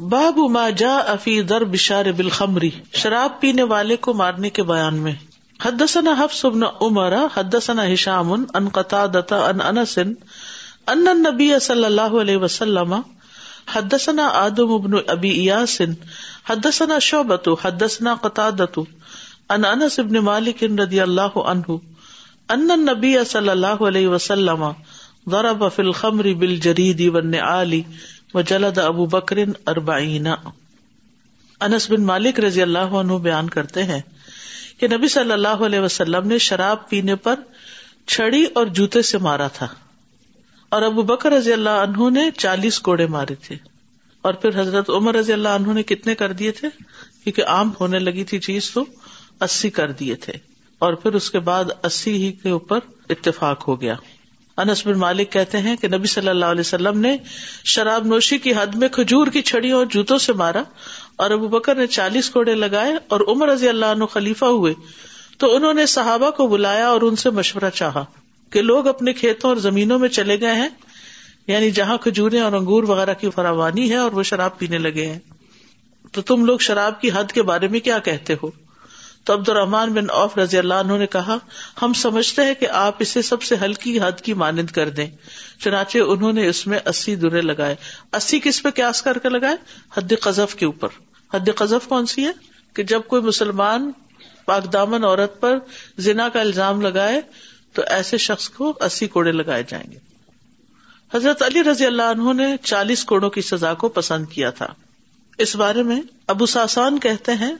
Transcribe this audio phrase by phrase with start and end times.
[0.00, 5.12] باب ما جا افی در بشار بالخمری شراب پینے والے کو مارنے کے بیان میں۔
[5.64, 9.98] حدثنا حفص بن عمر، حدثنا هشام ان قتادة ان انس،
[10.86, 12.94] ان النبي صلی اللہ علیہ وسلم،
[13.74, 15.82] حدثنا آدم بن ابی ایاس،
[16.50, 18.82] حدثنا شعبۃ، حدثنا قتادة
[19.50, 21.72] ان انس بن مالک رضی اللہ عنہ،
[22.48, 24.64] ان النبي صلی اللہ علیہ وسلم
[25.30, 27.80] ضرب في الخمر بالجرید والنعال
[28.34, 29.36] وجلد ابو بکر
[29.66, 30.26] اربعین۔
[31.60, 34.00] انس بن مالک رضی اللہ عنہ بیان کرتے ہیں
[34.78, 37.34] کہ نبی صلی اللہ علیہ وسلم نے شراب پینے پر
[38.06, 39.66] چھڑی اور جوتے سے مارا تھا
[40.68, 43.56] اور ابو بکر رضی اللہ عنہ نے چالیس کوڑے مارے تھے
[44.22, 46.68] اور پھر حضرت عمر رضی اللہ عنہ نے کتنے کر دیے تھے؟
[47.24, 48.84] کیونکہ عام ہونے لگی تھی چیز تو
[49.40, 50.32] اسی کر دیے تھے
[50.78, 52.78] اور پھر اس کے بعد اسی ہی کے اوپر
[53.10, 53.94] اتفاق ہو گیا۔
[54.58, 57.16] انس بن مالک کہتے ہیں کہ نبی صلی اللہ علیہ وسلم نے
[57.64, 60.62] شراب نوشی کی حد میں کھجور کی چھڑیوں اور جوتوں سے مارا
[61.16, 64.74] اور ابو بکر نے چالیس کوڑے لگائے اور عمر رضی اللہ عنہ خلیفہ ہوئے۔
[65.38, 68.04] تو انہوں نے صحابہ کو بلایا اور ان سے مشورہ چاہا
[68.50, 70.68] کہ لوگ اپنے کھیتوں اور زمینوں میں چلے گئے ہیں
[71.46, 75.18] یعنی جہاں کھجورے اور انگور وغیرہ کی فراوانی ہے اور وہ شراب پینے لگے ہیں۔
[76.12, 78.67] تو تم لوگ شراب کی حد کے بارے میں کیا کہتے ہو؟
[79.28, 81.36] تو عبد الرحمان بن اوف رضی اللہ عنہ نے کہا،
[81.82, 85.06] ہم سمجھتے ہیں کہ آپ اسے سب سے ہلکی حد کی مانند کر دیں۔
[85.60, 87.76] چنانچہ انہوں نے اس میں اسی درے لگائے۔
[88.12, 89.56] اسی کس پہ کیاس کر کے لگائے؟
[89.94, 90.88] حد قذف کے اوپر۔
[91.34, 92.32] حد قذف کون سی ہے؟
[92.74, 93.90] کہ جب کوئی مسلمان
[94.46, 95.58] پاک دامن عورت پر
[95.98, 97.20] زنا کا الزام لگائے،
[97.72, 99.98] تو ایسے شخص کو اسی کوڑے لگائے جائیں گے۔
[101.14, 104.66] حضرت علی رضی اللہ عنہ نے چالیس کوڑوں کی سزا کو پسند کیا تھا۔
[105.38, 107.54] اس بارے میں ابو ساسان کہتے ہیں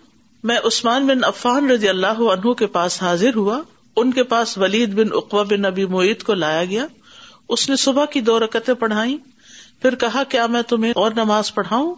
[0.44, 3.60] میں عثمان بن عفان رضی اللہ عنہ کے پاس حاضر ہوا،
[3.96, 6.86] ان کے پاس ولید بن اقوا بن نبی معیت کو لایا گیا۔
[7.48, 9.16] اس نے صبح کی دو رکتیں پڑھائی
[9.82, 11.94] پھر کہا، کیا میں تمہیں اور نماز پڑھاؤں؟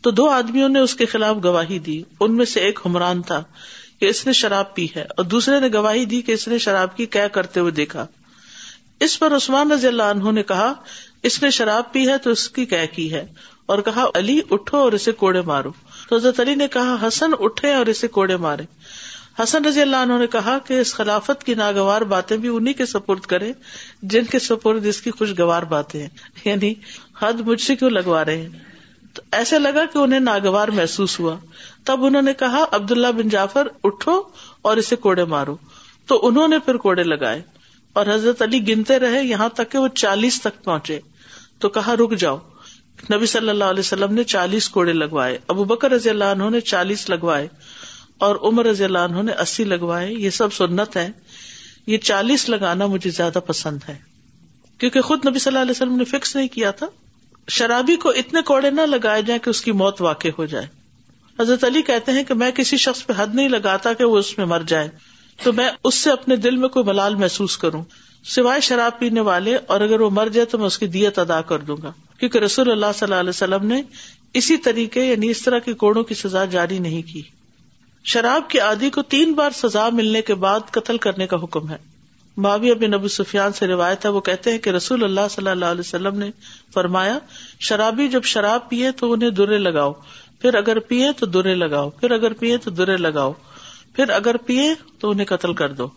[0.00, 3.42] تو دو آدمیوں نے اس کے خلاف گواہی دی۔ ان میں سے ایک حمران تھا
[4.00, 6.96] کہ اس نے شراب پی ہے، اور دوسرے نے گواہی دی کہ اس نے شراب
[6.96, 8.06] کی کیا کرتے ہوئے دیکھا۔
[9.00, 10.72] اس پر عثمان رضی اللہ عنہ نے کہا،
[11.22, 13.26] اس نے شراب پی ہے تو اس کی کیا کی ہے۔
[13.66, 15.70] اور کہا، علی، اٹھو اور اسے کوڑے مارو۔
[16.08, 18.62] تو حضرت علی نے کہا، حسن اٹھے اور اسے کوڑے مارے۔
[19.42, 22.86] حسن رضی اللہ عنہ نے کہا کہ اس خلافت کی ناگوار باتیں بھی انہیں کے
[22.86, 23.52] سپرد کرے
[24.02, 26.08] جن کے سپرد اس کی خوشگوار باتیں ہیں۔
[26.44, 26.74] یعنی
[27.18, 28.48] حد مجھ سے کیوں لگوا رہے ہیں؟
[29.14, 31.36] تو ایسے لگا کہ انہیں ناگوار محسوس ہوا۔
[31.84, 34.22] تب انہوں نے کہا عبد اللہ بن جعفر، اٹھو
[34.62, 35.56] اور اسے کوڑے مارو۔
[36.06, 37.42] تو انہوں نے پھر کوڑے لگائے
[37.92, 41.00] اور حضرت علی گنتے رہے یہاں تک کہ وہ چالیس تک پہنچے۔
[41.58, 42.38] تو کہا، رک جاؤ۔
[43.12, 46.60] نبی صلی اللہ علیہ وسلم نے چالیس کوڑے لگوائے، ابو بکر رضی اللہ عنہ نے
[46.60, 47.48] چالیس لگوائے
[48.18, 51.10] اور عمر رضی اللہ عنہ نے اسی لگوائے، یہ سب سنت ہے
[51.86, 53.98] یہ چالیس لگانا مجھے زیادہ پسند ہے۔
[54.78, 56.86] کیونکہ خود نبی صلی اللہ علیہ وسلم نے فکس نہیں کیا تھا۔
[57.48, 60.66] شرابی کو اتنے کوڑے نہ لگائے جائیں کہ اس کی موت واقع ہو جائے۔
[61.40, 64.38] حضرت علی کہتے ہیں کہ میں کسی شخص پہ حد نہیں لگاتا کہ وہ اس
[64.38, 64.88] میں مر جائے۔
[65.42, 67.84] تو میں اس سے اپنے دل میں کوئی ملال محسوس کروں۔
[68.24, 71.40] سوائے شراب پینے والے اور اگر وہ مر جائے تو میں اس کی دیت ادا
[71.40, 71.92] کر دوں گا۔
[72.24, 73.82] کیونکہ رسول اللہ صلی اللہ علیہ وسلم نے
[74.34, 77.22] اسی طریقے یعنی اس طرح کے کوڑوں کی سزا جاری نہیں کی۔
[78.04, 81.76] شراب کے عادی کو تین بار سزا ملنے کے بعد قتل کرنے کا حکم ہے۔
[82.36, 85.64] بابی ابن نبی سفیان سے روایت ہے، وہ کہتے ہیں کہ رسول اللہ صلی اللہ
[85.64, 86.30] علیہ وسلم نے
[86.74, 87.18] فرمایا،
[87.60, 89.92] شرابی جب شراب پیے تو انہیں درے لگاؤ،
[90.40, 93.32] پھر اگر پیئے تو درے لگاؤ، پھر اگر پیئے تو درے لگاؤ،
[93.92, 95.88] پھر اگر پیئے تو انہیں قتل کر دو۔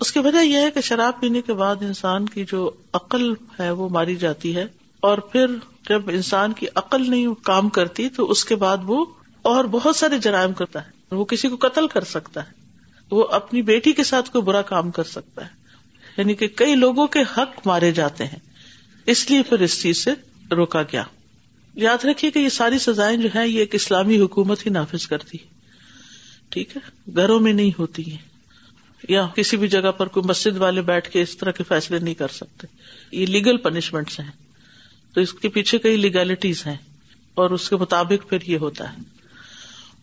[0.00, 3.70] اس کی وجہ یہ ہے کہ شراب پینے کے بعد انسان کی جو عقل ہے
[3.70, 4.66] وہ ماری جاتی ہے۔
[5.00, 5.46] اور پھر
[5.88, 9.04] جب انسان کی عقل نہیں کام کرتی تو اس کے بعد وہ
[9.42, 12.52] اور بہت سارے جرائم کرتا ہے۔ وہ کسی کو قتل کر سکتا ہے۔
[13.10, 15.50] وہ اپنی بیٹی کے ساتھ کوئی برا کام کر سکتا ہے۔
[16.16, 18.38] یعنی کہ کئی لوگوں کے حق مارے جاتے ہیں۔
[19.06, 20.10] اس لیے پھر اس چیز سے
[20.54, 21.04] روکا گیا۔
[21.74, 25.38] یاد رکھیے کہ یہ ساری سزائیں جو ہے یہ ایک اسلامی حکومت ہی نافذ کرتی
[26.48, 28.18] ٹھیک ہے؟ گھروں میں نہیں ہوتی ہیں۔
[29.08, 32.14] یا کسی بھی جگہ پر کوئی مسجد والے بیٹھ کے اس طرح کے فیصلے نہیں
[32.14, 32.66] کر سکتے۔
[33.12, 34.49] یہ لیگل پنشمنٹ ہیں۔
[35.14, 36.76] تو اس کے پیچھے کئی لیگلٹیز ہیں
[37.34, 38.98] اور اس کے مطابق پھر یہ ہوتا ہے۔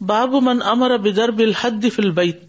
[0.02, 2.44] باب من امر بدر بالحد فل بیت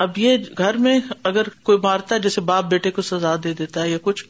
[0.00, 3.82] اب یہ گھر میں اگر کوئی مارتا ہے، جیسے باپ بیٹے کو سزا دے دیتا
[3.82, 4.24] ہے یا کچھ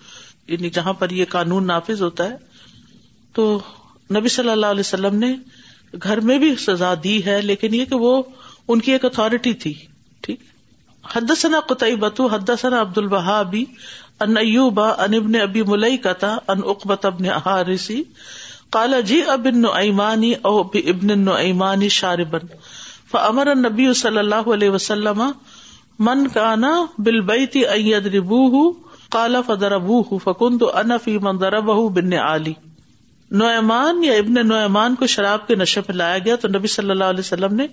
[0.49, 2.37] یعنی جہاں پر یہ قانون نافذ ہوتا ہے،
[3.35, 3.61] تو
[4.11, 5.35] نبی صلی اللہ علیہ وسلم نے
[6.03, 8.23] گھر میں بھی سزا دی ہے، لیکن یہ کہ وہ
[8.69, 9.73] ان کی ایک اتارٹی تھی،
[10.21, 10.41] ٹھیک۔
[11.05, 13.65] حدثنا قطعی بتو حدثنا عبد البہابی
[14.23, 18.03] ان ایوبا ان ابن ابی ملئی کا تھا ان اقبت ابن حارسی
[18.71, 22.47] کالا جی اب ایمانی او ابن ایمانی شاربن۔
[23.11, 25.23] فامر نبی صلی اللہ علیہ وسلم،
[25.99, 28.71] من کانا بل بیتی ایدربو
[29.11, 32.53] کالا فدربو فکن تو ان فی من دربہ بن علی
[33.31, 37.05] نعمان یا ابن نعمان کو شراب کے نشے پہ لایا گیا تو نبی صلی اللہ
[37.05, 37.67] علیہ وسلم نے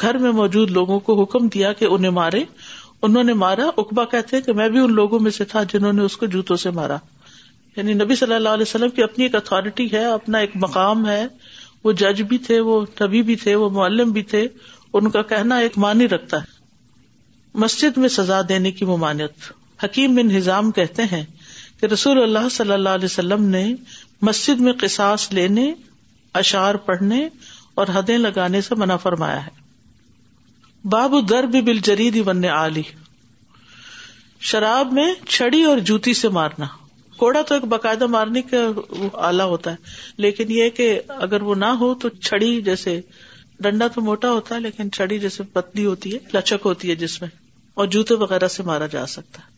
[0.00, 2.44] گھر میں موجود لوگوں کو حکم دیا کہ انہیں مارے۔
[3.06, 6.02] انہوں نے مارا۔ اقبا کہتے کہ میں بھی ان لوگوں میں سے تھا جنہوں نے
[6.02, 6.96] اس کو جوتوں سے مارا۔
[7.76, 11.26] یعنی نبی صلی اللہ علیہ وسلم کی اپنی ایک اتارٹی ہے، اپنا ایک مقام ہے۔
[11.84, 14.48] وہ جج بھی تھے، وہ نبی بھی تھے، وہ معلم بھی تھے۔
[14.92, 16.44] ان کا کہنا ایک معنی رکھتا ہے۔
[17.54, 19.52] مسجد میں سزا دینے کی ممانعت۔
[19.84, 21.24] حکیم بن ہزام کہتے ہیں
[21.80, 23.74] کہ رسول اللہ صلی اللہ علیہ وسلم نے
[24.22, 25.74] مسجد میں قصاص لینے
[26.34, 27.28] اشار پڑھنے
[27.74, 29.55] اور حدیں لگانے سے منع فرمایا ہے۔
[30.90, 32.82] باب در بھی بل جرید ون علی
[34.40, 36.66] شراب میں چھڑی اور جوتی سے مارنا۔
[37.16, 38.58] کوڑا تو ایک باقاعدہ مارنے کا
[39.12, 39.76] آلہ ہوتا ہے،
[40.16, 43.00] لیکن یہ کہ اگر وہ نہ ہو تو چھڑی جیسے
[43.60, 47.20] ڈنڈا تو موٹا ہوتا ہے، لیکن چھڑی جیسے پتلی ہوتی ہے، لچک ہوتی ہے جس
[47.22, 47.28] میں،
[47.74, 49.54] اور جوتے وغیرہ سے مارا جا سکتا ہے۔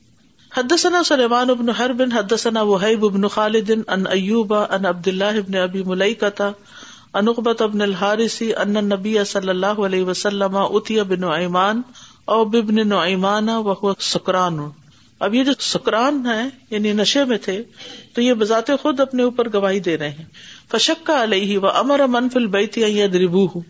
[0.53, 5.57] حدثنا سلیمان ابن ہر بن حدثنا وحیب ابن خالد، ان ایوبا ان عبد اللہ ابن
[5.57, 6.51] ابی ملکتا
[7.19, 11.83] انقبت ابن الحارثی ان نبی صلی اللہ علیہ وسلم اتیا بن ایمان
[12.25, 14.59] او ببن نعیمان وهو سکران۔
[15.21, 17.63] اب یہ جو سکران ہے یعنی نشے میں تھے،
[18.15, 20.25] تو یہ بذات خود اپنے اوپر گواہی دے رہے ہیں۔
[20.71, 23.61] فشکا علیہ و امر منفل بیتی یدربو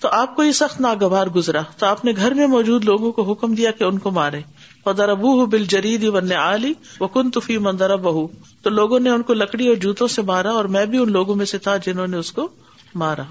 [0.00, 3.22] تو آپ کو یہ سخت ناگوار گزرا۔ تو آپ نے گھر میں موجود لوگوں کو
[3.22, 4.40] حکم دیا کہ ان کو مارے۔
[4.86, 8.26] ودر ابو بل جرید ون علی و کن تفی مندر بہو
[8.62, 11.34] تو لوگوں نے ان کو لکڑی اور جوتوں سے مارا اور میں بھی ان لوگوں
[11.34, 12.48] میں سے تھا جنہوں نے اس کو
[12.94, 13.22] مارا۔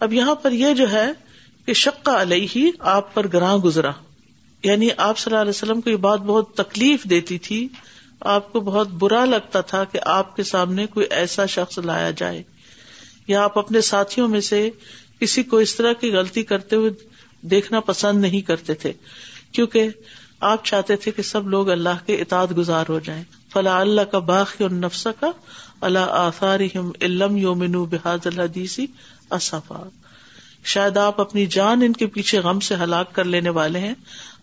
[0.00, 1.06] اب یہاں پر یہ جو ہے
[1.66, 3.90] کہ شکا علیہ ہی آپ پر گراں گزرا۔
[4.62, 7.68] یعنی آپ صلی اللہ علیہ وسلم کو یہ بات بہت تکلیف دیتی تھی،
[8.20, 12.42] آپ کو بہت برا لگتا تھا کہ آپ کے سامنے کوئی ایسا شخص لایا جائے۔
[13.28, 14.70] یا آپ اپنے ساتھیوں میں سے
[15.20, 16.90] کسی کو اس طرح کی غلطی کرتے ہوئے
[17.40, 18.92] دیکھنا پسند نہیں کرتے تھے،
[19.52, 19.88] کیونکہ
[20.40, 24.18] آپ چاہتے تھے کہ سب لوگ اللہ کے اطاعت گزار ہو جائیں۔ فلاں اللہ کا
[24.18, 25.30] باقی نفس کا
[25.82, 26.60] اللہ آثار
[27.00, 28.86] علم یومن بحاظ الحدیثی
[29.30, 29.88] اصفا۔
[30.64, 33.94] شاید آپ اپنی جان ان کے پیچھے غم سے ہلاک کر لینے والے ہیں،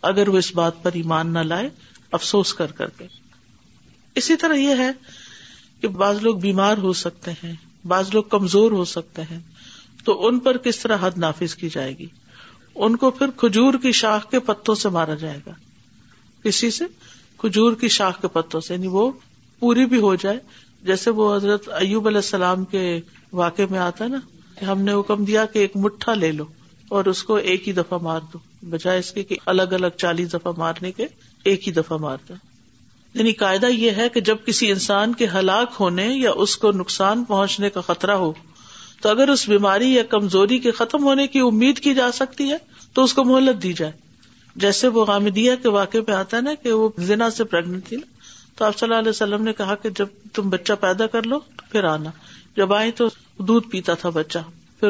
[0.01, 1.69] اگر وہ اس بات پر ایمان نہ لائے،
[2.11, 3.07] افسوس کر کر کے۔
[4.15, 4.91] اسی طرح یہ ہے
[5.81, 7.53] کہ بعض لوگ بیمار ہو سکتے ہیں،
[7.87, 9.39] بعض لوگ کمزور ہو سکتے ہیں،
[10.03, 12.07] تو ان پر کس طرح حد نافذ کی جائے گی؟
[12.75, 15.51] ان کو پھر کھجور کی شاخ کے پتوں سے مارا جائے گا۔
[16.43, 16.85] کسی سے؟
[17.37, 19.11] کھجور کی شاخ کے پتوں سے یعنی وہ
[19.59, 20.39] پوری بھی ہو جائے
[20.83, 22.99] جیسے وہ حضرت ایوب علیہ السلام کے
[23.33, 24.19] واقع میں آتا ہے نا
[24.59, 26.45] کہ ہم نے حکم دیا کہ ایک مٹھا لے لو
[26.89, 30.33] اور اس کو ایک ہی دفعہ مار دو، بجائے اس کے کہ الگ الگ چالیس
[30.33, 31.05] دفعہ مارنے کے
[31.43, 32.33] ایک ہی دفعہ مار دو۔
[33.13, 37.23] یعنی قاعدہ یہ ہے کہ جب کسی انسان کے ہلاک ہونے یا اس کو نقصان
[37.23, 38.33] پہنچنے کا خطرہ ہو،
[39.01, 42.57] تو اگر اس بیماری یا کمزوری کے ختم ہونے کی امید کی جا سکتی ہے،
[42.93, 43.91] تو اس کو مہلت دی جائے۔
[44.55, 47.97] جیسے وہ غامدیا کے واقع پہ آتا ہے نا کہ وہ زنا سے پریگنٹ تھی
[47.97, 48.18] نا۔
[48.59, 51.39] تو آپ صلی اللہ علیہ وسلم نے کہا کہ جب تم بچہ پیدا کر لو
[51.39, 52.09] پھر آنا۔
[52.55, 53.07] جب آئی تو
[53.37, 54.39] دودھ پیتا تھا بچہ۔
[54.79, 54.89] پھر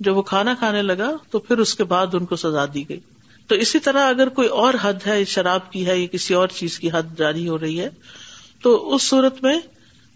[0.00, 3.00] جب وہ کھانا کھانے لگا تو پھر اس کے بعد ان کو سزا دی گئی۔
[3.46, 6.78] تو اسی طرح اگر کوئی اور حد ہے، شراب کی ہے یا کسی اور چیز
[6.78, 7.88] کی حد جاری ہو رہی ہے،
[8.62, 9.60] تو اس صورت میں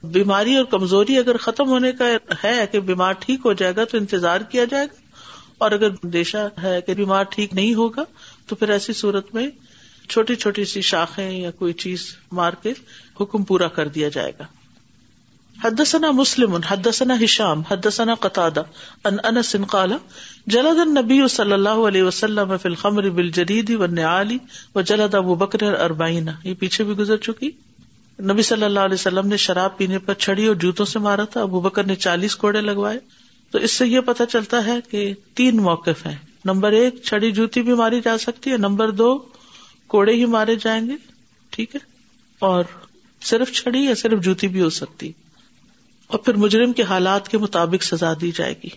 [0.02, 2.05] بیماری اور کمزوری اگر ختم ہونے کا
[2.44, 5.02] ہے کہ بیمار ٹھیک ہو جائے گا تو انتظار کیا جائے گا۔
[5.58, 8.05] اور اگر دیشا ہے کہ بیمار ٹھیک نہیں ہوگا
[8.46, 9.46] تو پھر ایسی صورت میں
[10.12, 12.72] چھوٹی چھوٹی سی شاخیں یا کوئی چیز مار کے
[13.20, 14.44] حکم پورا کر دیا جائے گا۔
[15.64, 18.48] حدثنا مسلم، حدثنا ہشام، حدثنا قطع
[19.04, 19.92] ان انس قال،
[20.46, 24.36] جلد النبی صلی اللہ علیہ وسلم فی الخمر بالجرید والنعال
[24.74, 27.50] وجلد ابو بکر اربعین یہ پیچھے بھی گزر چکی۔
[28.22, 31.42] نبی صلی اللہ علیہ وسلم نے شراب پینے پر چھڑی اور جوتوں سے مارا تھا۔
[31.42, 32.98] ابو بکر نے چالیس کوڑے لگوائے۔
[33.50, 37.62] تو اس سے یہ پتا چلتا ہے کہ تین موقف ہیں۔ نمبر ایک، چھڑی جوتی
[37.62, 39.19] بھی ماری جا سکتی ہے۔ نمبر دو
[39.86, 40.96] کوڑے ہی مارے جائیں گے،
[41.51, 41.81] ٹھیک ہے؟
[42.39, 42.65] اور
[43.22, 45.12] صرف چھڑی یا صرف جوتی بھی ہو سکتی۔
[46.06, 48.69] اور پھر مجرم کے حالات کے مطابق سزا دی جائے گی۔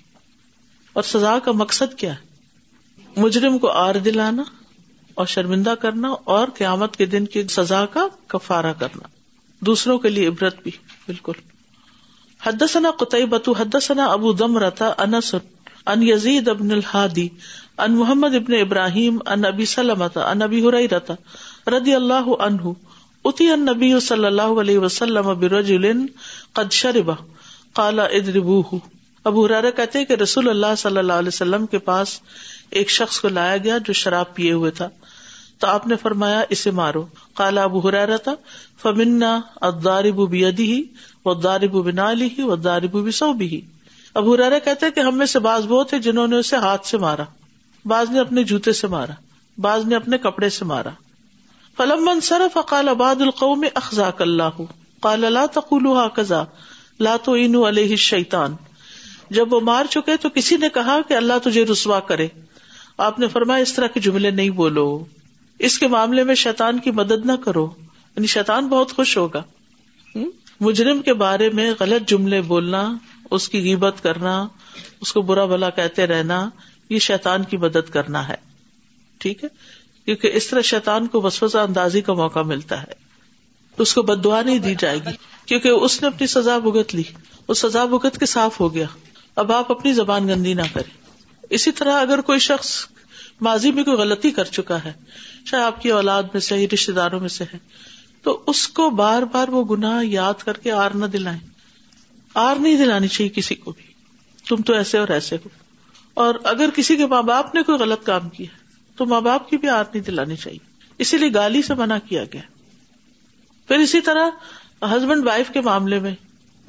[0.94, 2.26] اور سزا کا مقصد کیا ہے؟
[3.18, 4.44] مجرم کو آر دلانا
[5.14, 9.08] اور شرمندہ کرنا اور قیامت کے دن کی سزا کا کفارہ کرنا۔
[9.60, 10.72] دوسروں کے لیے عبرت بھی،
[11.06, 11.34] بالکل۔
[12.42, 15.36] حدثنا قطعی بتو حدثنا ابو دم رتا انس
[15.86, 17.28] ان یزید ابن الحادی،
[17.78, 21.14] ان محمد ابن ابراہیم، ان ابی سلمت ان ابی رتا
[21.68, 22.72] رضی اللہ عنہ،
[23.26, 26.06] اتی ان نبی صلی اللہ علیہ وسلم برجل
[26.54, 27.12] قد شرب
[27.74, 28.78] قال ادربوه
[29.26, 32.20] ابو ہرارا کہتے کہ رسول اللہ صلی اللہ علیہ وسلم کے پاس
[32.70, 34.90] ایک شخص کو لایا گیا جو شراب پیے ہوئے تھا۔
[35.60, 38.34] تو آپ نے فرمایا، اسے مارو۔ کالا ابو ہرارا تھا
[38.82, 40.84] فمنا ادارب بیدی ہی
[41.26, 43.62] و دارب بنا لی ہی و دارب بھی بھی
[44.16, 46.98] ابو ہرارا کہتے کہ ہم میں سے باز وہ تھے جنہوں نے اسے ہاتھ سے
[46.98, 47.24] مارا،
[47.86, 49.14] بعض نے اپنے جوتے سے مارا،
[49.58, 50.90] بعض نے اپنے کپڑے سے مارا۔
[51.78, 54.62] فلم من صرف اباد القوم اخذاک اللہ،
[55.00, 56.44] قال لا تقولوا هكذا
[57.00, 58.56] لاتو علیہ شیتان
[59.30, 62.28] جب وہ مار چکے تو کسی نے کہا کہ اللہ تجھے رسوا کرے۔
[62.98, 65.04] آپ نے فرمایا، اس طرح کے جملے نہیں بولو۔
[65.60, 67.72] اس کے معاملے میں شیتان کی مدد نہ کرو۔
[68.16, 69.44] یعنی شیتان بہت خوش ہوگا۔
[70.60, 72.98] مجرم کے بارے میں غلط جملے بولنا
[73.32, 74.48] اس کی غیبت کرنا،
[75.02, 76.50] اس کو برا بلا کہتے رہنا،
[76.90, 78.36] یہ شیتان کی مدد کرنا ہے۔
[79.18, 79.50] ٹھیک ہے؟
[80.06, 83.06] کیونکہ اس طرح شیتان کو وسوسہ اندازی کا موقع ملتا ہے۔
[83.78, 85.12] اس کو بد دعا نہیں دی جائے گی۔
[85.46, 87.04] کیونکہ اس نے اپنی سزا بھگت لی۔
[87.48, 88.86] اس سزا بھگت کے صاف ہو گیا۔
[89.36, 90.98] اب آپ اپنی زبان گندی نہ کریں۔
[91.50, 92.86] اسی طرح اگر کوئی شخص
[93.42, 94.94] ماضی میں کوئی غلطی کر چکا ہے،
[95.46, 97.58] چاہے آپ کی اولاد میں سے رشتے داروں میں سے ہے،
[98.24, 101.55] تو اس کو بار بار وہ گناہ یاد کر کے آر نہ دلائیں۔
[102.36, 103.84] آر نہیں دلانی چاہیے کسی کو بھی۔
[104.50, 105.50] تم تو ایسے اور ایسے ہو۔
[106.14, 108.46] اور اگر کسی کے ماں باپ نے کوئی غلط کام کیا
[108.98, 110.60] تو ماں باپ کی بھی آر نہیں دلانی چاہیے۔
[110.98, 112.42] اسی لیے گالی سے منع کیا گیا۔
[113.68, 114.30] پھر اسی طرح
[114.82, 116.16] ہسبینڈ وائف کے معاملے میں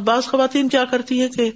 [0.01, 1.51] بعض خواتین کیا کرتی ہے کہ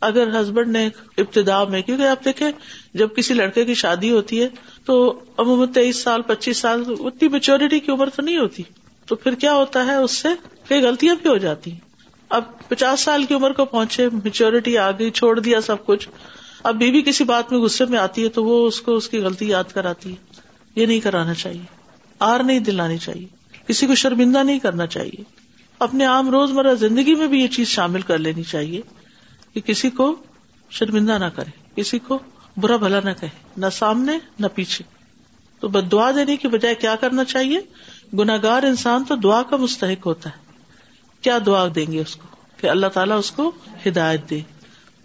[0.00, 2.50] اگر ہسبینڈ نے ابتدا میں، کیونکہ آپ دیکھیں
[2.94, 4.48] جب کسی لڑکے کی شادی ہوتی ہے،
[4.84, 8.62] تو عموماً تیئیس سال، پچیس سال، اتنی میچورٹی کی عمر تو نہیں ہوتی۔
[9.06, 10.28] تو پھر کیا ہوتا ہے اس سے؟
[10.68, 11.85] کئی غلطیاں بھی ہو جاتی ہیں۔
[12.28, 16.08] اب پچاس سال کی عمر کو پہنچے میچورٹی آ گئی، چھوڑ دیا سب کچھ۔
[16.64, 19.18] اب بیوی کسی بات میں غصے میں آتی ہے تو وہ اس کو اس کی
[19.18, 20.40] غلطی یاد کراتی ہے۔
[20.76, 21.62] یہ نہیں کرانا چاہیے۔
[22.18, 23.26] آر نہیں دلانی چاہیے۔
[23.68, 25.22] کسی کو شرمندہ نہیں کرنا چاہیے۔
[25.78, 28.80] اپنے عام روز مرہ زندگی میں بھی یہ چیز شامل کر لینی چاہیے
[29.54, 30.16] کہ کسی کو
[30.70, 32.18] شرمندہ نہ کرے، کسی کو
[32.56, 34.84] برا بھلا نہ کہے، نہ سامنے، نہ پیچھے۔
[35.60, 37.58] تو بد دعا دینے کی بجائے کیا کرنا چاہیے؟
[38.18, 40.45] گناگار انسان تو دعا کا مستحق ہوتا ہے۔
[41.26, 43.52] کیا دعا دیں گے اس کو؟ کہ اللہ تعالیٰ اس کو
[43.86, 44.40] ہدایت دے۔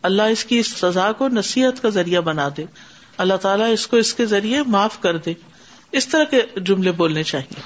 [0.04, 2.66] اللہ اس کی اس سزا کو نصیحت کا ذریعہ بنا دے۔
[3.18, 5.34] اللہ تعالیٰ اس کو اس کے ذریعے معاف کر دے۔
[5.92, 7.62] اس طرح کے جملے بولنے چاہیے۔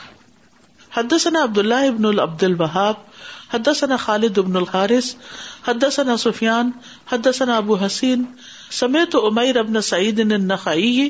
[0.94, 2.94] حدثنا عبد اللہ ابن العبد البہاب
[3.54, 5.16] حدثنا خالد ابن الحارث
[5.68, 6.72] حدثنا سفیان،
[7.12, 8.24] حدثنا ابو حسین۔
[8.72, 11.10] سمیت امیر ابن سعید النخعی،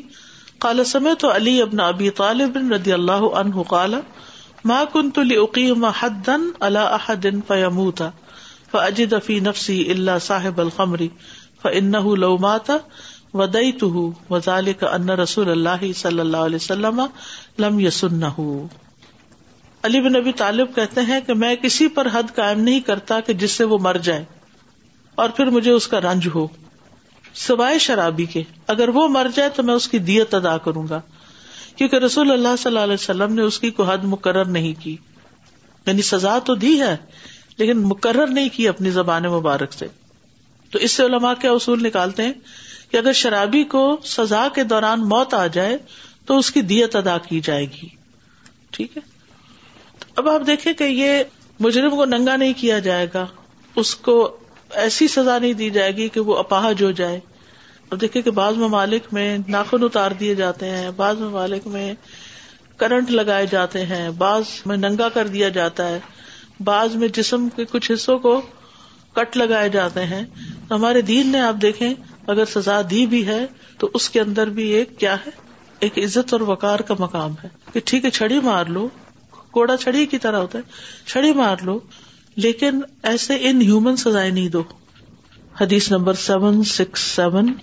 [0.60, 3.96] قال سمیت علی ابن ابی طالب رضی اللہ عنہ قال
[4.66, 8.02] ما كنت لاقيم حدا على احد فيموت
[8.72, 11.02] فاجد في نفسي الا صاحب الخمر
[11.62, 12.72] فانه لو مات
[13.34, 17.02] وديته، وذلك ان رسول الله صلی اللہ علیہ وسلم
[17.60, 18.48] لم يسنه.
[19.84, 23.34] علی بن نبی طالب کہتے ہیں کہ میں کسی پر حد قائم نہیں کرتا کہ
[23.42, 24.24] جس سے وہ مر جائے،
[25.18, 26.48] اور پھر مجھے اس کا رنج ہو،
[27.34, 31.00] سوائے شرابی کے۔ اگر وہ مر جائے تو میں اس کی دیت ادا کروں گا۔
[31.76, 34.98] کیونکہ رسول اللہ صلی اللہ علیہ وسلم نے اس کی کوئی حد مقرر نہیں کی۔
[35.86, 36.98] یعنی سزا تو دی ہے،
[37.58, 39.88] لیکن مقرر نہیں کی اپنی زبان مبارک سے۔
[40.72, 42.34] تو اس سے علماء کے اصول نکالتے ہیں؟
[42.92, 45.78] کہ اگر شرابی کو سزا کے دوران موت آ جائے،
[46.26, 47.88] تو اس کی دیت ادا کی جائے گی۔
[48.72, 49.02] ٹھیک ہے؟
[50.16, 51.24] اب آپ دیکھیں کہ یہ
[51.60, 53.26] مجرم کو ننگا نہیں کیا جائے گا۔
[53.76, 54.38] اس کو
[54.70, 57.20] ایسی سزا نہیں دی جائے گی کہ وہ اپاہج ہو جائے۔
[57.90, 61.94] اب دیکھیں کہ بعض ممالک میں ناخن اتار دیے جاتے ہیں، بعض ممالک میں
[62.78, 66.00] کرنٹ لگائے جاتے ہیں، بعض میں ننگا کر دیا جاتا ہے،
[66.60, 68.42] بعض میں جسم کے کچھ حصوں کو
[69.14, 70.26] کٹ لگائے جاتے ہیں۔
[70.72, 71.94] ہمارے دین نے آپ دیکھیں،
[72.28, 73.46] اگر سزا دی بھی ہے
[73.78, 75.30] تو اس کے اندر بھی ایک کیا ہے؟
[75.80, 78.88] ایک عزت اور وقار کا مقام ہے کہ ٹھیک ہے، چھڑی مار لو،
[79.52, 80.64] کوڑا چھڑی کی طرح ہوتا ہے،
[81.06, 81.80] چھڑی مار لو،
[82.36, 84.64] لیکن ایسے ان ہیومن سزائیں نہیں دو۔
[85.62, 87.54] حدیث نمبر سیون سکس سیون۔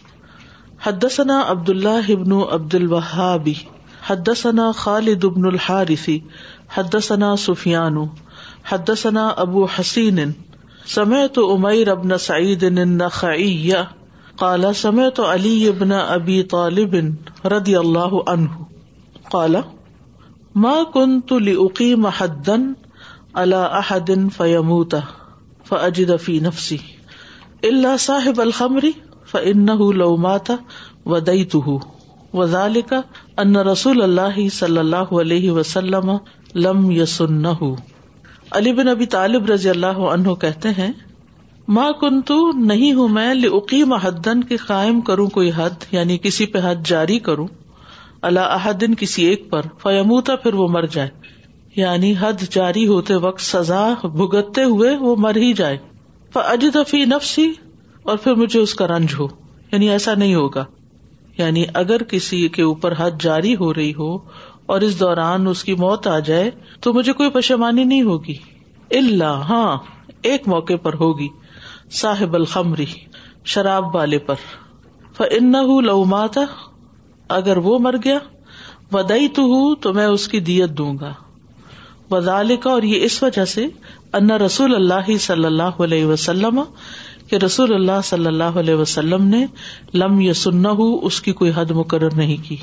[0.86, 3.54] حدثنا عبد اللہ ابن عبد الوہابی
[4.08, 6.18] حدثنا خالد ابن الحارثی
[6.76, 7.96] حدثنا سفیان،
[8.70, 10.18] حدثنا ابو حسین،
[10.86, 13.70] سمعت امیر ابن سعید النخعی،
[14.36, 16.96] قال سمعت علی ابن ابی طالب
[17.46, 18.64] رضی اللہ عنہ،
[19.30, 19.56] قال،
[20.54, 22.56] ما كنت لأقيم حدا
[23.34, 24.94] على احد فيموت
[25.64, 26.78] فاجد في نفسي
[27.62, 28.90] الا صاحب الخمر
[29.24, 30.50] فانه لو مات
[31.06, 31.80] وديته
[32.34, 32.94] وذلك
[33.38, 36.12] ان رسول الله صلی اللہ علیہ وسلم
[36.54, 37.74] لم يسنه
[38.52, 40.92] علی بن ابی طالب رضی اللہ عنہ کہتے ہیں
[41.68, 46.58] ماں کنتو نہیں ہوں میں لقیم حدن کے قائم کروں کوئی حد یعنی کسی پہ
[46.62, 47.46] حد جاری کروں
[48.22, 51.08] اللہ احدن کسی ایک پر فیموتا پھر وہ مر جائے۔
[51.76, 55.78] یعنی حد جاری ہوتے وقت سزا بھگتتے ہوئے وہ مر ہی جائے۔
[56.34, 57.52] فجد فی نفسی
[58.02, 59.26] اور پھر مجھے اس کا رنج ہو۔
[59.72, 60.64] یعنی ایسا نہیں ہوگا۔
[61.38, 64.16] یعنی اگر کسی کے اوپر حد جاری ہو رہی ہو
[64.66, 68.34] اور اس دوران اس کی موت آ جائے تو مجھے کوئی پشمانی نہیں ہوگی۔
[68.90, 69.76] اللہ ہاں
[70.22, 71.28] ایک موقع پر ہوگی۔
[71.90, 72.84] صاحب الخمری
[73.44, 74.34] شراب والے پر۔
[75.16, 75.52] فن
[75.84, 76.40] لو ماتا
[77.28, 78.18] اگر وہ مر گیا
[78.92, 81.12] ودئی تو ہوں تو میں اس کی دیت دوں گا۔
[82.10, 83.66] وزال کا اور یہ اس وجہ سے
[84.12, 86.60] ان رسول اللہ صلی اللہ علیہ وسلم
[87.32, 89.46] کہ رسول اللہ صلی اللہ علیہ وسلم نے
[89.94, 92.56] لم یا سننا ہو اس کی کوئی حد مقرر نہیں کی،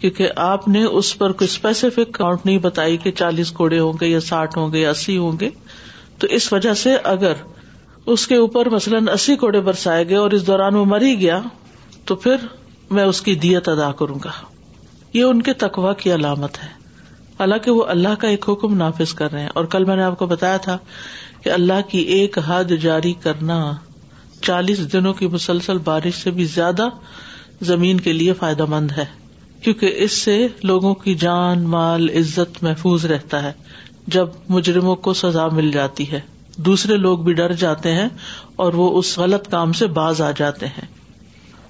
[0.00, 4.06] کیونکہ آپ نے اس پر کوئی اسپیسیفک کاؤنٹ نہیں بتائی کہ چالیس کوڑے ہوں گے
[4.06, 5.50] یا ساٹھ ہوں گے یا اسی ہوں گے۔
[6.18, 7.32] تو اس وجہ سے اگر
[8.06, 11.40] اس کے اوپر مثلاً اسی کوڑے برسائے گئے اور اس دوران وہ مر ہی گیا،
[12.04, 12.36] تو پھر
[12.90, 14.30] میں اس کی دیت ادا کروں گا۔
[15.12, 16.68] یہ ان کے تقوا کی علامت ہے۔
[17.40, 20.18] حالانکہ وہ اللہ کا ایک حکم نافذ کر رہے ہیں۔ اور کل میں نے آپ
[20.18, 20.78] کو بتایا تھا
[21.44, 23.74] کہ اللہ کی ایک حد جاری کرنا
[24.42, 26.88] چالیس دنوں کی مسلسل بارش سے بھی زیادہ
[27.60, 29.04] زمین کے لیے فائدہ مند ہے،
[29.62, 33.52] کیونکہ اس سے لوگوں کی جان، مال، عزت محفوظ رہتا ہے،
[34.06, 36.20] جب مجرموں کو سزا مل جاتی ہے۔
[36.56, 38.08] دوسرے لوگ بھی ڈر جاتے ہیں
[38.56, 40.86] اور وہ اس غلط کام سے باز آ جاتے ہیں۔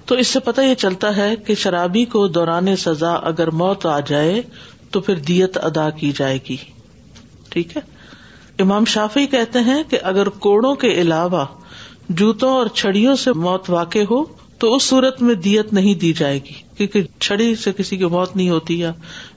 [0.05, 3.99] تو اس سے پتہ یہ چلتا ہے کہ شرابی کو دوران سزا اگر موت آ
[3.99, 4.41] جائے
[4.91, 6.57] تو پھر دیت ادا کی جائے گی۔
[7.49, 7.98] ٹھیک ہے؟
[8.59, 11.45] امام شافی کہتے ہیں کہ اگر کوڑوں کے علاوہ
[12.09, 14.23] جوتوں اور چھڑیوں سے موت واقع ہو،
[14.57, 18.35] تو اس صورت میں دیت نہیں دی جائے گی، کیونکہ چھڑی سے کسی کی موت
[18.35, 18.91] نہیں ہوتی یا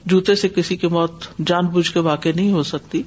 [0.05, 1.11] جوتے سے کسی کی موت
[1.47, 3.03] جان بوجھ کے واقع نہیں ہو سکتی۔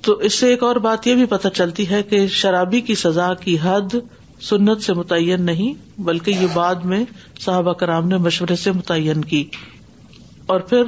[0.00, 3.34] تو اس سے ایک اور بات یہ بھی پتہ چلتی ہے کہ شرابی کی سزا
[3.34, 3.94] کی حد
[4.40, 7.04] سنت سے متعین نہیں، بلکہ یہ بعد میں
[7.40, 9.44] صحابہ کرام نے مشورے سے متعین کی۔
[10.46, 10.82] اور پھر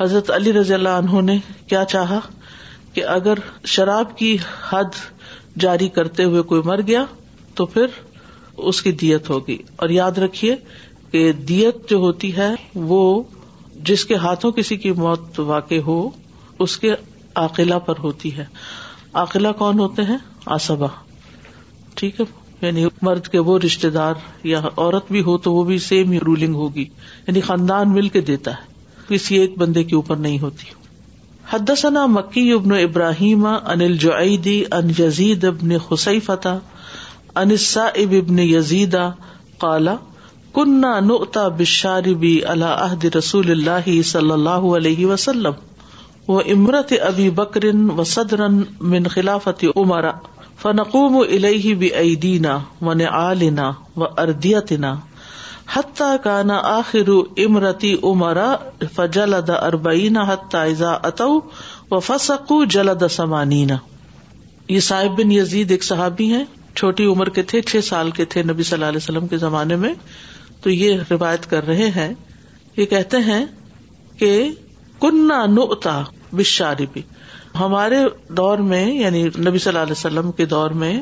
[0.00, 2.20] حضرت علی رضی اللہ عنہ نے کیا چاہا؟
[2.96, 3.34] کہ اگر
[3.64, 4.36] شراب کی
[4.68, 5.18] حد
[5.58, 7.04] جاری کرتے ہوئے کوئی مر گیا
[7.54, 7.86] تو پھر
[8.56, 10.56] اس کی دیت ہوگی۔ اور یاد رکھیے
[11.10, 13.22] کہ دیت جو ہوتی ہے وہ
[13.76, 16.10] جس کے ہاتھوں کسی کی موت واقع ہو،
[16.58, 16.94] اس کے
[17.34, 18.44] عقلا پر ہوتی ہے۔
[19.12, 20.86] عقلا کون ہوتے ہیں؟ آسبا
[21.94, 22.24] ٹھیک ہے۔
[22.66, 26.54] یعنی مرد کے وہ رشتے دار یا عورت بھی ہو تو وہ بھی سیم رولنگ
[26.54, 26.84] ہوگی۔
[27.26, 28.62] یعنی خاندان مل کے دیتا ہے۔
[29.08, 30.85] کسی ایک بندے کے اوپر نہیں ہوتی۔
[31.46, 36.58] حدثنا مکی ابن ابراہیم انل جعیدی ان یزید ابن خسائی فتح
[37.36, 39.08] انسا اب ابن یزیدا
[39.60, 39.96] کالا
[40.54, 45.64] کنہ نعتا بشاربی اللہ عہد رسول اللہ صلی اللہ علیہ وسلم
[46.28, 50.12] و امرت ابی بکرن و صدرن من خلافت عمرا
[50.62, 54.94] فنقوم الیہ بعیدینا و نعالنا و اردیتنا
[55.74, 58.56] حتی کان آخر امرتی عمرا
[58.94, 61.40] فجلد اربعین حتی اذا اتو
[61.90, 63.76] و فسقو جلد سمانینا
[64.68, 68.42] یہ صاحب بن یزید ایک صحابی ہیں، چھوٹی عمر کے تھے، چھ سال کے تھے
[68.42, 69.94] نبی صلی اللہ علیہ وسلم کے زمانے میں۔
[70.62, 72.14] تو یہ روایت کر رہے ہیں۔
[72.76, 73.46] یہ کہتے ہیں
[74.18, 74.50] کہ
[75.00, 76.02] کنہ نعتا
[76.32, 77.02] بشاری بھی
[77.60, 77.96] ہمارے
[78.28, 81.00] دور میں یعنی نبی صلی اللہ علیہ وسلم کے دور میں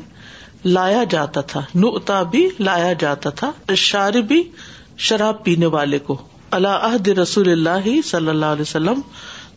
[0.65, 4.51] لایا جاتا تھا۔ نعتا بھی لایا جاتا تھا۔ شار بھی
[4.99, 6.17] شراب پینے والے کو۔
[6.51, 9.01] اللہ عہد رسول اللہ صلی اللہ علیہ وسلم۔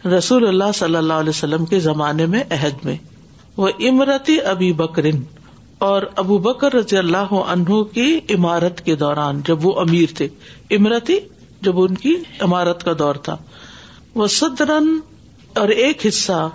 [0.10, 2.96] رسول اللہ صلی اللہ علیہ وسلم کے زمانے میں عہد میں۔
[3.58, 5.22] وہ امرتی ابی بکرن
[5.78, 10.28] اور ابو بکر رضی اللہ عنہ کی عمارت کے دوران جب وہ امیر تھے۔
[10.70, 11.18] امرتی
[11.62, 13.38] جب ان کی عمارت کا دور تھا۔
[14.16, 15.00] وہ صدرن
[15.56, 16.50] اور ایک حصہ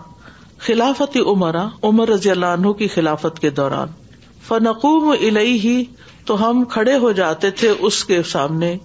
[0.58, 4.01] خلافت عمرا عمر رضی اللہ عنہ کی خلافت کے دوران۔
[4.48, 5.84] فنقوم ہی
[6.24, 8.76] تو ہم کھڑے ہو جاتے تھے اس کے سامنے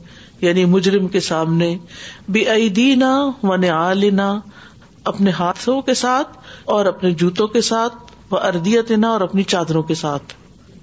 [0.42, 1.78] یعنی مجرم کے سامنے
[2.30, 4.40] بے عیدینا ون عالنا
[5.04, 7.94] اپنے ہاتھوں کے ساتھ اور اپنے جوتوں کے ساتھ
[8.32, 10.34] وہ اردیتنا اور اپنی چادروں کے ساتھ۔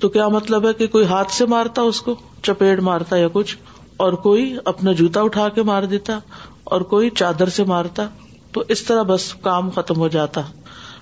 [0.00, 3.56] تو کیا مطلب ہے کہ کوئی ہاتھ سے مارتا اس کو، چپیڑ مارتا یا کچھ،
[3.96, 6.18] اور کوئی اپنا جوتا اٹھا کے مار دیتا،
[6.64, 8.06] اور کوئی چادر سے مارتا،
[8.52, 10.40] تو اس طرح بس کام ختم ہو جاتا۔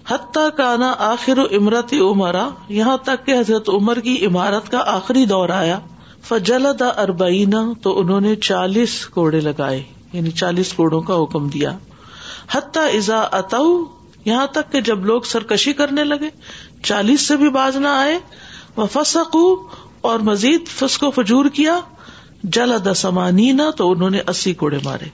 [0.08, 5.26] حتیٰ کا نا آخر امرتی عمرا یہاں تک کہ حضرت عمر کی عمارت کا آخری
[5.26, 5.78] دور آیا۔
[6.22, 11.78] فجلد اربعین، تو انہوں نے چالیس کوڑے لگائے یعنی چالیس کوڑوں کا حکم دیا۔
[12.50, 13.84] حتیٰ ازا اتو،
[14.24, 16.28] یہاں تک کہ جب لوگ سرکشی کرنے لگے،
[16.82, 18.18] چالیس سے بھی باز نہ آئے۔
[18.76, 19.36] وہ فسق
[20.00, 21.80] اور مزید فسق و فجور کیا۔
[22.42, 25.04] جلد سمانی تو انہوں نے اسی کوڑے مارے۔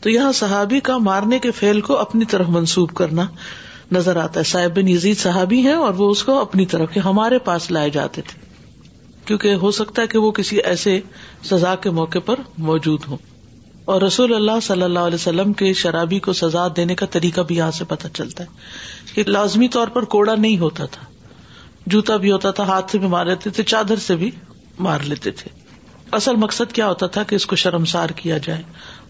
[0.00, 3.26] تو یہاں صحابی کا مارنے کے فیل کو اپنی طرف منسوب کرنا۔
[3.92, 7.00] نظر آتا ہے۔ صاحب بن یزید صحابی ہیں اور وہ اس کو اپنی طرف کے
[7.00, 8.40] ہمارے پاس لائے جاتے تھے۔
[9.24, 11.00] کیونکہ ہو سکتا ہے کہ وہ کسی ایسے
[11.44, 13.16] سزا کے موقع پر موجود ہوں۔
[13.84, 17.56] اور رسول اللہ صلی اللہ علیہ وسلم کے شرابی کو سزا دینے کا طریقہ بھی
[17.56, 18.48] یہاں سے پتہ چلتا ہے
[19.14, 21.04] کہ لازمی طور پر کوڑا نہیں ہوتا تھا۔
[21.86, 24.30] جوتا بھی ہوتا تھا، ہاتھ سے بھی مار لیتے تھے، چادر سے بھی
[24.78, 25.60] مار لیتے تھے۔
[26.12, 28.62] اصل مقصد کیا ہوتا تھا کہ اس کو شرمسار کیا جائے،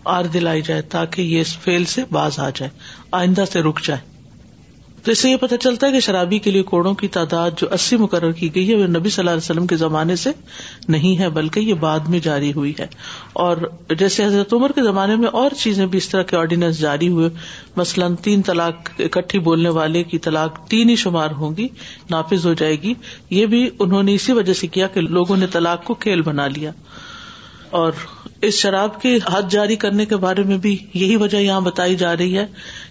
[0.04, 2.70] آر دلائی جائے تاکہ یہ اس فیل سے باز آ جائے،
[3.12, 4.19] آئندہ سے رک جائے۔
[5.02, 7.66] تو اس سے یہ پتہ چلتا ہے کہ شرابی کے لیے کوڑوں کی تعداد جو
[7.70, 10.30] اسی مقرر کی گئی ہے وہ نبی صلی اللہ علیہ وسلم کے زمانے سے
[10.88, 12.86] نہیں ہے، بلکہ یہ بعد میں جاری ہوئی ہے۔
[13.32, 13.56] اور
[13.98, 17.30] جیسے حضرت عمر کے زمانے میں اور چیزیں بھی اس طرح کے آرڈیننس جاری ہوئے۔
[17.76, 21.68] مثلاً تین طلاق اکٹھی بولنے والے کی طلاق تین ہی شمار ہوں گی،
[22.10, 22.94] نافذ ہو جائے گی۔
[23.30, 26.46] یہ بھی انہوں نے اسی وجہ سے کیا کہ لوگوں نے طلاق کو کھیل بنا
[26.46, 26.70] لیا۔
[27.70, 27.92] اور
[28.40, 32.16] اس شراب کے حد جاری کرنے کے بارے میں بھی یہی وجہ یہاں بتائی جا
[32.16, 32.46] رہی ہے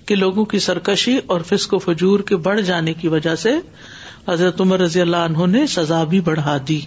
[0.05, 3.49] کہ لوگوں کی سرکشی اور فسق و فجور کے بڑھ جانے کی وجہ سے
[4.27, 6.81] حضرت عمر رضی اللہ عنہ نے سزا بھی بڑھا دی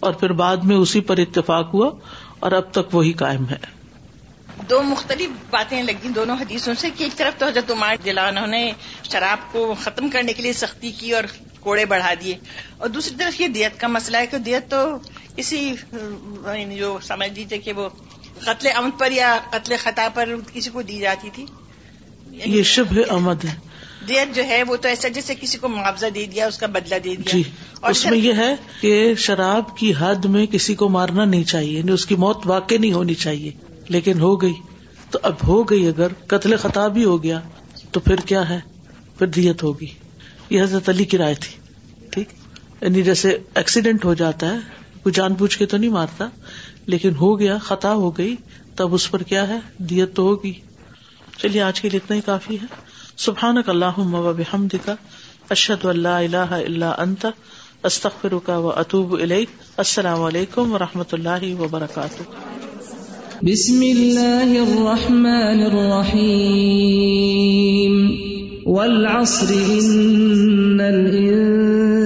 [0.00, 1.90] اور پھر بعد میں اسی پر اتفاق ہوا
[2.38, 3.76] اور اب تک وہی قائم ہے۔
[4.70, 8.46] دو مختلف باتیں لگی دونوں حدیثوں سے کہ ایک طرف تو حضرت عمر جلا انہوں
[8.46, 11.24] نے شراب کو ختم کرنے کے لیے سختی کی اور
[11.66, 12.34] کوڑے بڑھا دیے۔
[12.78, 14.96] اور دوسری طرف یہ دیت کا مسئلہ ہے کہ دیت تو
[15.36, 15.74] اسی
[16.58, 17.88] یعنی جو سمجھ لیجیے کہ وہ
[18.40, 21.46] قتل امد پر یا قتل خطا پر کسی کو دی جاتی تھی۔
[22.30, 23.54] یہ شب امد ہے۔
[24.08, 26.94] دیت جو ہے وہ تو ایسا جیسے کسی کو معاوضہ دے دیا اس کا بدلہ
[26.94, 27.42] دے دیا۔ جی
[27.82, 31.92] اس میں یہ ہے کہ شراب کی حد میں کسی کو مارنا نہیں چاہیے یعنی
[31.92, 33.50] اس کی موت واقع نہیں ہونی چاہیے۔
[33.88, 34.52] لیکن ہو گئی۔
[35.10, 37.40] تو اب ہو گئی اگر قتل خطا بھی ہو گیا
[37.92, 38.60] تو پھر کیا ہے؟
[39.18, 39.86] پھر دیت ہوگی۔
[40.50, 41.55] یہ حضرت علی کی رائے تھی۔
[42.16, 42.28] ٹھیک
[42.80, 44.58] یعنی جیسے ایکسیڈینٹ ہو جاتا ہے،
[45.02, 46.28] کوئی جان بوجھ کے تو نہیں مارتا،
[46.86, 48.36] لیکن ہو گیا، خطا ہو گئی،
[48.76, 50.52] تب اس پر کیا ہے؟ دیت تو ہوگی۔
[51.42, 52.66] چلیے، آج کے لیے اتنا ہی کافی ہے۔
[53.16, 54.94] سبحان کا اللہ بحمد کا
[55.50, 57.26] اشد اللہ اللہ اللہ انت
[57.82, 59.16] استخر کا و اطوب
[59.76, 62.22] السلام علیکم و رحمۃ اللہ وبرکاتہ۔
[63.42, 68.26] بسم اللہ الرحمن الرحیم۔
[68.66, 69.54] والعصر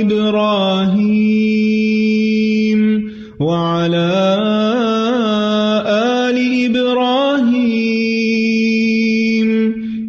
[0.00, 1.58] إبراهيم
[3.40, 4.12] وعلى
[5.86, 7.88] آل إبراهيم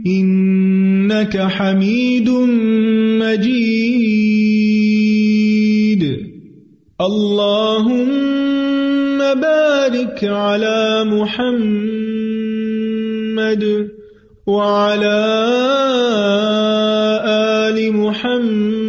[0.07, 2.29] إنك حميد
[3.21, 3.89] مجيد.
[7.01, 8.19] اللهم
[9.17, 11.99] بارك على محمد
[14.47, 15.19] وعلى
[17.25, 18.88] آل محمد